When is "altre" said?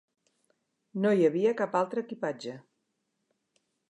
1.81-2.05